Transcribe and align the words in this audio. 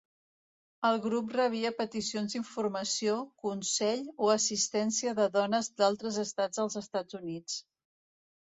El 0.87 0.95
grup 1.01 1.33
rebia 1.35 1.71
peticions 1.81 2.33
d'informació, 2.35 3.19
consell 3.45 4.01
o 4.29 4.33
assistència 4.37 5.15
de 5.23 5.31
dones 5.37 5.71
d'altres 5.83 6.19
estats 6.27 6.63
dels 6.63 6.81
Estats 6.83 7.21
Units. 7.21 7.61